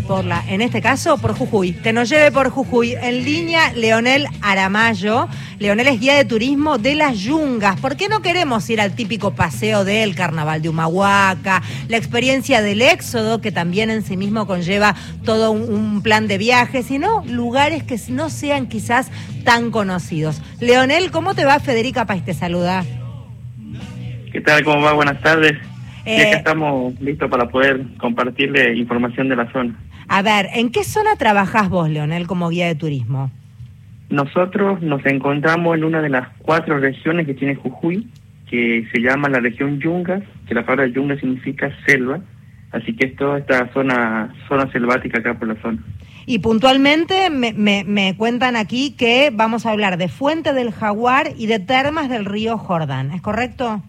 [0.00, 1.72] por la, en este caso, por Jujuy.
[1.72, 2.94] Que nos lleve por Jujuy.
[2.94, 5.28] En línea, Leonel Aramayo.
[5.58, 7.80] Leonel es guía de turismo de las Yungas.
[7.80, 12.82] ¿Por qué no queremos ir al típico paseo del Carnaval de Humahuaca, la experiencia del
[12.82, 14.94] éxodo, que también en sí mismo conlleva
[15.24, 19.10] todo un, un plan de viaje, sino lugares que no sean quizás
[19.44, 20.40] tan conocidos?
[20.60, 21.60] Leonel, ¿cómo te va?
[21.60, 22.84] Federica País te saluda.
[24.32, 24.64] ¿Qué tal?
[24.64, 24.92] ¿Cómo va?
[24.92, 25.56] Buenas tardes.
[26.04, 29.78] Eh, ya que estamos listos para poder compartirle información de la zona.
[30.08, 33.30] A ver, ¿en qué zona trabajás vos, Leonel, como guía de turismo?
[34.10, 38.06] Nosotros nos encontramos en una de las cuatro regiones que tiene Jujuy,
[38.50, 42.20] que se llama la región Yungas, que la palabra Yunga significa selva,
[42.70, 45.82] así que es toda esta zona, zona selvática acá por la zona.
[46.26, 51.28] Y puntualmente me, me, me, cuentan aquí que vamos a hablar de Fuente del Jaguar
[51.36, 53.82] y de termas del río Jordán, ¿es correcto?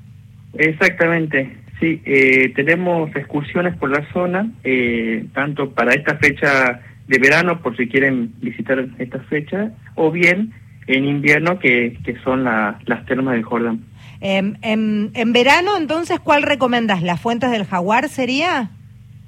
[0.54, 2.02] Exactamente, sí.
[2.06, 7.88] Eh, tenemos excursiones por la zona, eh, tanto para esta fecha de verano, por si
[7.88, 10.54] quieren visitar esta fecha, o bien
[10.88, 13.82] en invierno, que, que son la, las termas del Jordán.
[14.22, 17.02] en, en, verano, entonces, ¿cuál recomendas?
[17.02, 18.70] ¿Las fuentes del jaguar sería?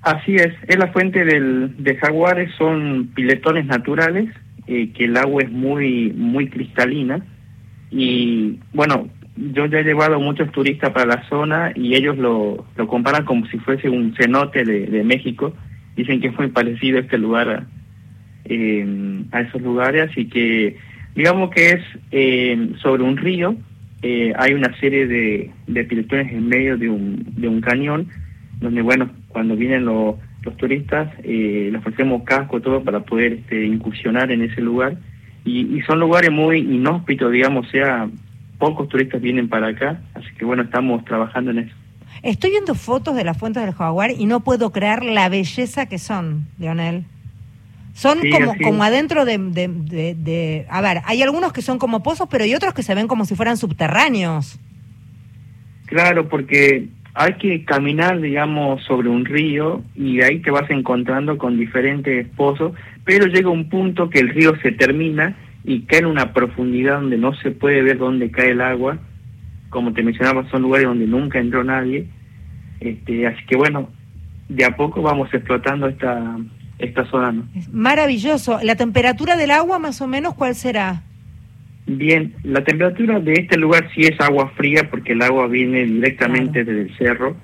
[0.02, 4.30] Así es, es la fuente del, de jaguares, son piletones naturales,
[4.68, 7.26] eh, que el agua es muy, muy cristalina.
[7.90, 9.08] Y bueno,
[9.38, 13.46] yo ya he llevado muchos turistas para la zona y ellos lo, lo comparan como
[13.48, 15.54] si fuese un cenote de, México.
[15.96, 17.68] Dicen que es muy parecido este lugar a,
[18.46, 20.78] eh, a esos lugares, así que
[21.16, 23.56] digamos que es eh, sobre un río,
[24.04, 28.08] eh, hay una serie de, de en medio de un, de un cañón,
[28.60, 33.66] donde bueno, cuando vienen los, los turistas, eh, les ofrecemos casco, todo para poder este,
[33.66, 34.98] incursionar en ese lugar.
[35.46, 38.08] Y, y son lugares muy inhóspitos, digamos, sea,
[38.58, 41.76] pocos turistas vienen para acá, así que bueno, estamos trabajando en eso.
[42.24, 46.00] Estoy viendo fotos de las fuentes del jaguar y no puedo creer la belleza que
[46.00, 47.04] son, Leonel.
[47.94, 51.80] Son Sí, como, como adentro de, de, de- de- A ver, hay algunos que son
[51.80, 54.60] como pozos, pero hay otros que se ven como si fueran subterráneos.
[55.86, 61.58] Claro, porque hay que caminar, digamos, sobre un río y ahí te vas encontrando con
[61.58, 65.36] diferentes pozos, pero llega un punto que el río se termina
[65.68, 68.98] y cae en una profundidad donde no se puede ver dónde cae el agua.
[69.70, 72.08] Como te mencionaba, son lugares donde nunca entró nadie.
[72.80, 73.90] Este, así que bueno,
[74.48, 76.38] de a poco vamos explotando esta
[76.80, 77.34] esta zona.
[77.34, 77.48] ¿no?
[77.54, 78.60] Es maravilloso.
[78.64, 81.04] ¿La temperatura del agua más o menos cuál será?
[81.86, 86.64] Bien, la temperatura de este lugar sí es agua fría porque el agua viene directamente
[86.64, 87.36] desde el cerro.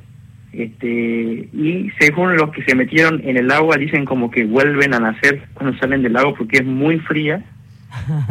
[0.54, 5.00] Este, y según los que se metieron en el agua dicen como que vuelven a
[5.00, 7.44] nacer cuando salen del agua porque es muy fría.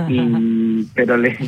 [0.08, 1.38] Y, pero les,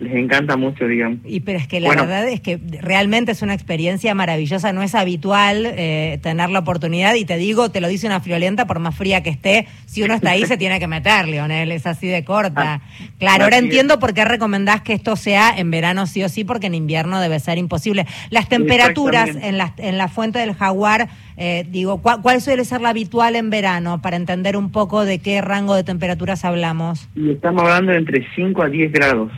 [0.00, 1.18] les encanta mucho, digamos.
[1.24, 2.02] Y pero es que la Bueno.
[2.02, 7.14] verdad es que realmente es una experiencia maravillosa, no es habitual eh, tener la oportunidad
[7.14, 10.14] y te digo, te lo dice una friolenta, por más fría que esté, si uno
[10.14, 12.74] está ahí se tiene que meter, Leonel, es así de corta.
[12.74, 12.80] Ah,
[13.18, 16.68] claro, ahora entiendo por qué recomendás que esto sea en verano sí o sí, porque
[16.68, 18.06] en invierno debe ser imposible.
[18.30, 22.80] Las temperaturas en la, en la fuente del jaguar, eh, digo, ¿cuál, ¿cuál suele ser
[22.80, 27.08] la habitual en verano para entender un poco de qué rango de temperaturas hablamos?
[27.14, 29.30] Y estamos hablando de entre 5 a 10 grados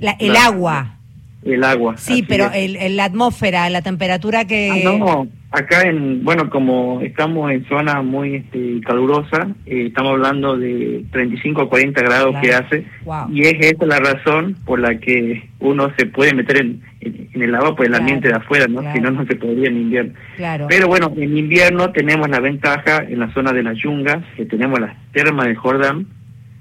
[0.00, 0.96] La- el La- agua.
[1.44, 1.96] el agua.
[1.96, 4.84] Sí, pero el, el- la atmósfera, la temperatura que...
[4.86, 10.56] Ah, no, acá en, bueno, como estamos en zona muy este, calurosa, eh, estamos hablando
[10.58, 12.40] de 35 a 40 grados Claro.
[12.46, 13.30] que hace, Wow.
[13.32, 17.42] y es esa la razón por la que uno se puede meter en, en, en
[17.42, 18.80] el agua por el Claro, ambiente de afuera, ¿no?
[18.80, 18.94] claro.
[18.94, 20.12] Si no, no se podría en invierno.
[20.36, 20.66] Claro.
[20.68, 24.78] Pero bueno, en invierno tenemos la ventaja en la zona de las yungas, que tenemos
[24.78, 26.06] las termas de Jordán,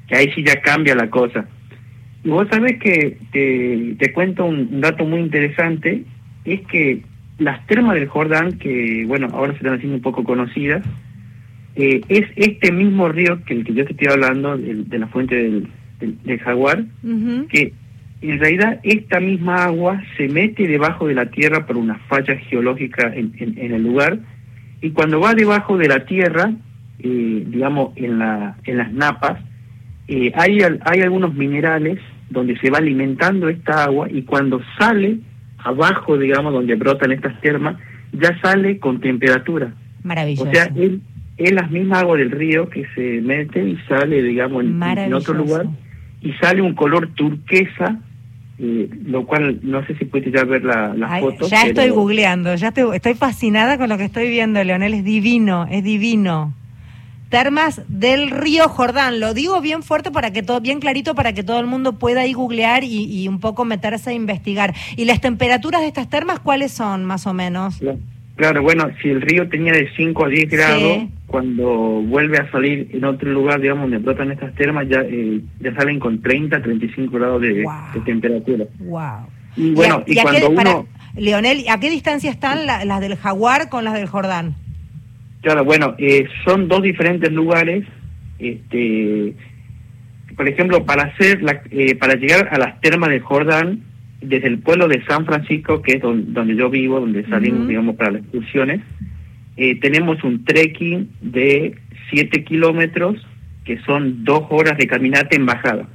[0.07, 1.45] que ahí sí ya cambia la cosa.
[2.23, 6.03] Y vos sabés que te, te cuento un, dato muy interesante,
[6.45, 7.01] es que
[7.37, 10.83] las termas del Jordán, que bueno, ahora se están haciendo un poco conocidas,
[11.75, 15.07] eh, es este mismo río que el que yo te estoy hablando, del- de, la
[15.07, 15.67] fuente del,
[15.99, 16.83] del, del jaguar,
[17.47, 17.73] que
[18.21, 23.13] en realidad esta misma agua se mete debajo de la tierra por una falla geológica
[23.15, 24.19] en, en- en el lugar
[24.81, 26.51] y cuando va debajo de la tierra,
[26.99, 29.39] eh, digamos en, la, en las napas,
[30.09, 31.99] eh, hay, hay algunos minerales
[32.31, 35.19] donde se va alimentando esta agua y cuando sale
[35.59, 37.77] abajo, digamos, donde brotan estas termas,
[38.11, 39.71] ya sale con temperatura.
[40.03, 40.49] Maravilloso.
[40.49, 40.93] O sea, es,
[41.37, 45.67] es la misma agua del río que se mete y sale, digamos, en, otro lugar
[46.21, 47.99] y sale un color turquesa,
[48.57, 51.51] eh, lo cual no sé si puedes ya ver la, las Ay, fotos.
[51.51, 55.03] ya pero- estoy googleando, ya estoy, estoy fascinada con lo que estoy viendo, Leonel, es
[55.03, 56.55] divino, es divino.
[57.29, 61.43] Termas del río Jordán, lo digo bien fuerte para que todo, bien clarito para que
[61.43, 64.73] todo el mundo pueda ahí googlear y, y un poco meterse a investigar.
[64.97, 67.81] ¿Y las temperaturas de estas termas cuáles son, más o menos?
[67.81, 67.95] La-
[68.39, 72.89] Claro, bueno, si el río tenía de 5 a 10 grados, cuando vuelve a salir
[72.93, 77.17] en otro lugar, digamos, donde brotan estas termas, ya eh, ya salen con 30, 35
[77.17, 77.65] grados de,
[78.05, 78.63] temperatura.
[78.79, 79.27] Wow.
[79.57, 80.87] Y bueno, y, cuando uno...
[81.17, 84.55] Leonel, ¿a qué distancia están las del Jaguar con las del Jordán?
[85.41, 87.85] Claro, bueno, eh, son dos diferentes lugares.
[88.39, 89.33] Este,
[90.35, 93.81] por ejemplo, para hacer la, eh, para llegar a las termas del Jordán,
[94.21, 98.11] desde el pueblo de San Francisco, que es donde, yo vivo, donde salimos, digamos, para
[98.11, 98.81] las excursiones,
[99.55, 101.75] eh, tenemos un trekking de
[102.09, 103.15] 7 kilómetros,
[103.63, 105.87] que son dos horas de caminata en bajada.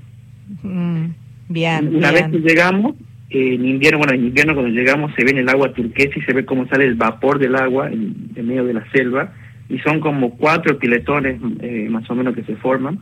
[0.62, 1.06] Mm,
[1.48, 1.96] bien.
[1.96, 2.94] Una vez que llegamos,
[3.34, 6.32] en invierno, bueno, en invierno cuando llegamos se ve en el agua turquesa y se
[6.32, 9.32] ve cómo sale el vapor del agua en, medio de la selva,
[9.68, 13.00] y son como cuatro piletones eh, más o menos que se forman.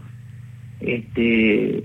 [0.81, 1.84] Este,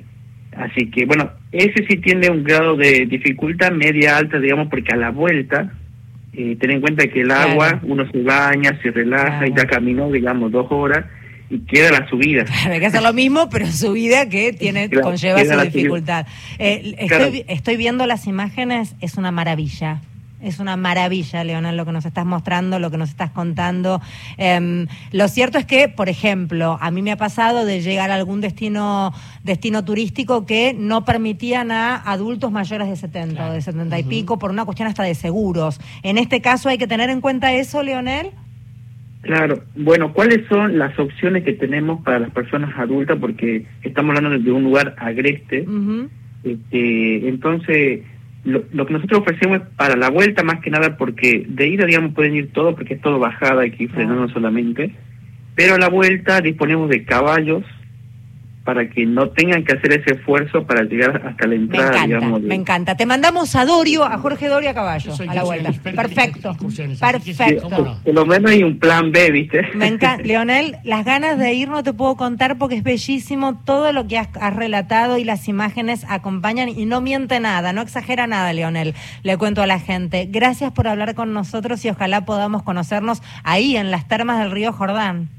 [0.58, 4.98] Así que, bueno, ese sí tiene un grado de dificultad media alta, digamos, porque a
[4.98, 5.72] la vuelta,
[6.34, 10.12] eh, ten en cuenta que el agua, uno se baña, se relaja y ya caminó,
[10.12, 11.06] digamos, dos horas
[11.68, 12.46] queda la subida.
[12.66, 16.26] hay que hacer lo mismo, pero subida que tiene conlleva su dificultad.
[16.60, 20.02] Eh, estoy, estoy viendo las imágenes, es una maravilla.
[20.40, 24.00] Es una maravilla, Leonel, lo que nos estás mostrando, lo que nos estás contando.
[24.38, 28.16] Em, lo cierto es que, por ejemplo, a mí me ha pasado de llegar a
[28.16, 33.98] algún destino, destino turístico que no permitían a adultos mayores de 70 o de 70
[33.98, 35.80] y pico por una cuestión hasta de seguros.
[36.04, 38.32] En este caso, ¿hay que tener en cuenta eso, Leonel?
[39.22, 43.18] Claro, bueno, ¿cuáles son las opciones que tenemos para las personas adultas?
[43.19, 45.66] Porque estamos hablando de un lugar agreste.
[46.44, 48.02] este, entonces
[48.44, 52.14] lo, que nosotros ofrecemos es para la vuelta más que nada porque de ida, digamos,
[52.14, 54.96] pueden ir todo porque es todo bajada, hay que ir frenando solamente,
[55.56, 57.64] pero a la vuelta disponemos de caballos
[58.68, 62.06] para que no tengan que hacer ese esfuerzo para llegar hasta la entrada.
[62.06, 62.98] Me encanta, me encanta.
[62.98, 65.72] Te mandamos a Dorio, a Jorge Dorio a caballo, a la vuelta.
[65.72, 67.69] Perfecto, perfecto.
[68.04, 69.62] Por lo menos hay un plan B, ¿viste?
[69.74, 70.22] Me encanta.
[70.28, 74.18] Leonel, las ganas de ir no te puedo contar porque es bellísimo todo lo que
[74.18, 78.96] has, relatado y las imágenes acompañan y no miente nada, no exagera nada, Leonel.
[79.24, 80.28] Le cuento a la gente.
[80.30, 84.74] Gracias por hablar con nosotros y ojalá podamos conocernos ahí en las termas del río
[84.74, 85.30] Jordán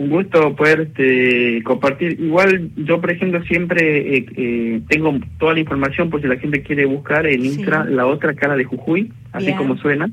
[0.00, 2.20] un gusto poder este, compartir.
[2.20, 6.62] Igual yo, por ejemplo, siempre eh, eh, tengo toda la información por si la gente
[6.62, 10.10] quiere buscar en Intra la otra cara de Jujuy, así como suena.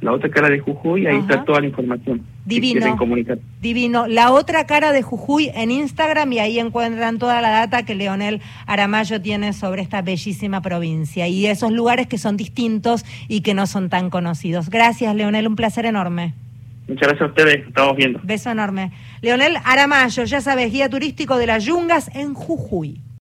[0.00, 2.22] La otra cara de Jujuy, ahí está toda la información.
[2.46, 2.96] Divino.
[3.60, 4.06] Divino.
[4.06, 8.40] La otra cara de Jujuy en Instagram y ahí encuentran toda la data que Leonel
[8.66, 13.66] Aramayo tiene sobre esta bellísima provincia y esos lugares que son distintos y que no
[13.66, 14.70] son tan conocidos.
[14.70, 16.32] Gracias, Leonel, un placer enorme.
[16.90, 18.18] Muchas gracias a ustedes, estamos viendo.
[18.24, 18.90] Beso enorme.
[19.22, 23.00] Leonel Aramayo, ya sabes, guía turístico de las Yungas en Jujuy.